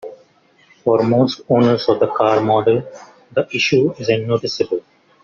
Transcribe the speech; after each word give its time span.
For 0.83 1.03
most 1.03 1.41
owners 1.47 1.87
of 1.87 1.99
the 1.99 2.07
car 2.07 2.41
model, 2.41 2.83
the 3.35 3.47
issue 3.55 3.93
isn't 3.99 4.25
noticeable. 4.25 4.81